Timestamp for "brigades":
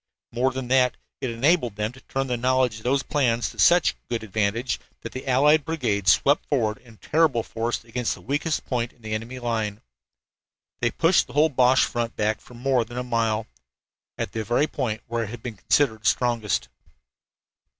5.63-6.11